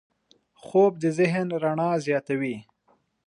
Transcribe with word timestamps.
خوب 0.63 0.91
د 1.03 1.05
ذهن 1.19 1.47
رڼا 1.63 1.89
زیاتوي 2.05 2.55